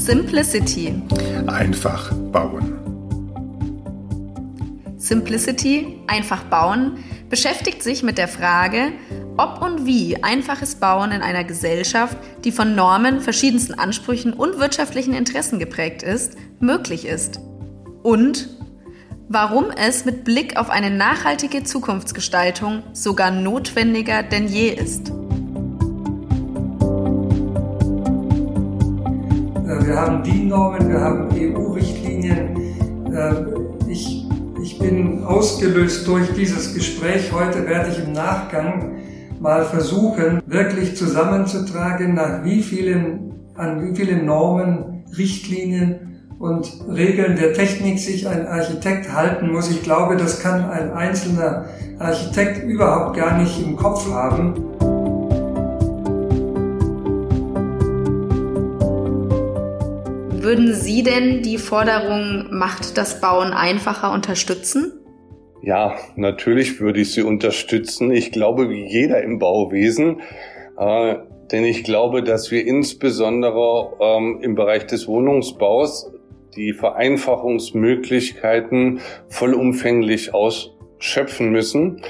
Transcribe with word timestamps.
Simplicity. 0.00 0.94
Einfach 1.46 2.10
bauen. 2.32 2.72
Simplicity, 4.96 5.98
einfach 6.06 6.42
bauen, 6.44 7.04
beschäftigt 7.28 7.82
sich 7.82 8.02
mit 8.02 8.16
der 8.16 8.26
Frage, 8.26 8.92
ob 9.36 9.60
und 9.60 9.84
wie 9.84 10.22
einfaches 10.24 10.76
Bauen 10.76 11.12
in 11.12 11.20
einer 11.20 11.44
Gesellschaft, 11.44 12.16
die 12.44 12.50
von 12.50 12.74
Normen, 12.74 13.20
verschiedensten 13.20 13.74
Ansprüchen 13.74 14.32
und 14.32 14.58
wirtschaftlichen 14.58 15.12
Interessen 15.12 15.58
geprägt 15.58 16.02
ist, 16.02 16.34
möglich 16.60 17.04
ist. 17.04 17.38
Und 18.02 18.48
warum 19.28 19.66
es 19.70 20.06
mit 20.06 20.24
Blick 20.24 20.56
auf 20.56 20.70
eine 20.70 20.90
nachhaltige 20.90 21.62
Zukunftsgestaltung 21.62 22.84
sogar 22.94 23.30
notwendiger 23.30 24.22
denn 24.22 24.48
je 24.48 24.70
ist. 24.70 25.12
Wir 29.78 29.94
haben 29.94 30.24
DIN-Normen, 30.24 30.88
wir 30.88 31.00
haben 31.00 31.28
EU-Richtlinien. 31.32 32.56
Äh, 33.14 33.34
ich, 33.88 34.26
ich 34.60 34.78
bin 34.80 35.22
ausgelöst 35.22 36.08
durch 36.08 36.32
dieses 36.34 36.74
Gespräch. 36.74 37.30
Heute 37.32 37.66
werde 37.68 37.90
ich 37.90 38.04
im 38.04 38.12
Nachgang 38.12 38.96
mal 39.38 39.64
versuchen, 39.64 40.42
wirklich 40.46 40.96
zusammenzutragen, 40.96 42.14
nach 42.14 42.44
wie 42.44 42.62
vielen, 42.62 43.32
an 43.54 43.80
wie 43.82 43.94
vielen 43.94 44.26
Normen, 44.26 45.04
Richtlinien 45.16 46.26
und 46.40 46.68
Regeln 46.88 47.36
der 47.36 47.52
Technik 47.52 48.00
sich 48.00 48.26
ein 48.26 48.48
Architekt 48.48 49.12
halten 49.12 49.52
muss. 49.52 49.70
Ich 49.70 49.84
glaube, 49.84 50.16
das 50.16 50.40
kann 50.40 50.68
ein 50.68 50.90
einzelner 50.92 51.66
Architekt 52.00 52.64
überhaupt 52.64 53.16
gar 53.16 53.38
nicht 53.38 53.62
im 53.64 53.76
Kopf 53.76 54.10
haben. 54.10 54.54
Würden 60.42 60.72
Sie 60.72 61.02
denn 61.02 61.42
die 61.42 61.58
Forderung 61.58 62.46
Macht 62.50 62.96
das 62.96 63.20
Bauen 63.20 63.52
einfacher 63.52 64.10
unterstützen? 64.10 64.90
Ja, 65.60 65.98
natürlich 66.16 66.80
würde 66.80 67.00
ich 67.00 67.12
sie 67.12 67.20
unterstützen. 67.20 68.10
Ich 68.10 68.32
glaube, 68.32 68.70
wie 68.70 68.86
jeder 68.86 69.22
im 69.22 69.38
Bauwesen. 69.38 70.22
Äh, 70.78 71.16
denn 71.52 71.64
ich 71.64 71.84
glaube, 71.84 72.22
dass 72.22 72.50
wir 72.50 72.66
insbesondere 72.66 73.98
ähm, 74.00 74.38
im 74.40 74.54
Bereich 74.54 74.86
des 74.86 75.06
Wohnungsbaus 75.06 76.10
die 76.56 76.72
Vereinfachungsmöglichkeiten 76.72 79.00
vollumfänglich 79.28 80.32
ausschöpfen 80.32 81.50
müssen 81.50 82.00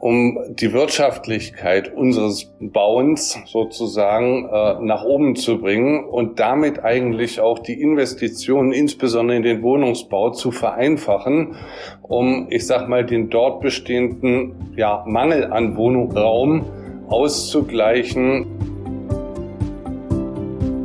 um 0.00 0.38
die 0.48 0.72
Wirtschaftlichkeit 0.72 1.94
unseres 1.94 2.50
Bauens 2.58 3.38
sozusagen 3.44 4.46
äh, 4.46 4.80
nach 4.80 5.04
oben 5.04 5.36
zu 5.36 5.60
bringen 5.60 6.04
und 6.04 6.40
damit 6.40 6.82
eigentlich 6.82 7.38
auch 7.40 7.58
die 7.58 7.78
Investitionen, 7.78 8.72
insbesondere 8.72 9.36
in 9.36 9.42
den 9.42 9.62
Wohnungsbau, 9.62 10.30
zu 10.30 10.52
vereinfachen, 10.52 11.54
um, 12.00 12.46
ich 12.48 12.66
sag 12.66 12.88
mal, 12.88 13.04
den 13.04 13.28
dort 13.28 13.60
bestehenden 13.60 14.72
ja, 14.74 15.04
Mangel 15.06 15.52
an 15.52 15.76
Wohnraum 15.76 16.64
auszugleichen. 17.08 18.46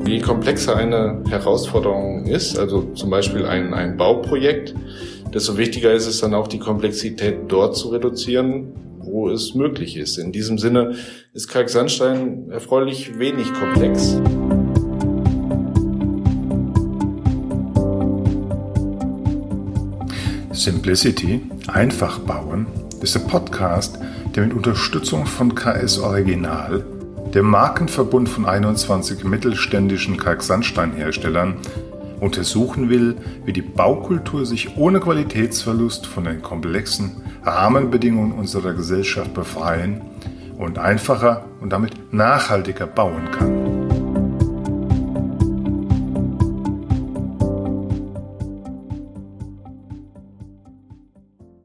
Wie 0.03 0.19
komplexer 0.19 0.75
eine 0.75 1.23
Herausforderung 1.29 2.25
ist, 2.25 2.59
also 2.59 2.81
zum 2.93 3.09
Beispiel 3.09 3.45
ein, 3.45 3.73
ein 3.73 3.95
Bauprojekt, 3.95 4.75
desto 5.33 5.57
wichtiger 5.57 5.93
ist 5.93 6.05
es 6.05 6.19
dann 6.19 6.33
auch, 6.33 6.49
die 6.49 6.59
Komplexität 6.59 7.37
dort 7.47 7.77
zu 7.77 7.89
reduzieren, 7.89 8.84
wo 9.15 9.29
es 9.29 9.55
möglich 9.55 9.95
ist. 9.95 10.17
In 10.17 10.33
diesem 10.33 10.57
Sinne 10.57 10.95
ist 11.31 11.47
Kalksandstein 11.47 12.49
erfreulich 12.51 13.17
wenig 13.17 13.47
komplex. 13.53 14.19
Simplicity, 20.51 21.41
einfach 21.67 22.19
bauen, 22.19 22.67
ist 23.01 23.15
ein 23.15 23.25
Podcast, 23.27 23.97
der 24.35 24.43
mit 24.43 24.53
Unterstützung 24.53 25.25
von 25.25 25.55
KS 25.55 25.99
Original, 25.99 26.85
dem 27.33 27.45
Markenverbund 27.45 28.27
von 28.27 28.45
21 28.45 29.23
mittelständischen 29.23 30.17
Kalksandsteinherstellern, 30.17 31.55
untersuchen 32.19 32.89
will, 32.89 33.15
wie 33.45 33.53
die 33.53 33.61
Baukultur 33.61 34.45
sich 34.45 34.75
ohne 34.75 34.99
Qualitätsverlust 34.99 36.05
von 36.05 36.25
den 36.25 36.41
komplexen 36.41 37.21
Rahmenbedingungen 37.45 38.31
unserer 38.31 38.73
Gesellschaft 38.73 39.33
befreien 39.33 40.01
und 40.57 40.79
einfacher 40.79 41.45
und 41.61 41.69
damit 41.71 42.13
nachhaltiger 42.13 42.87
bauen 42.87 43.29
kann. 43.31 43.64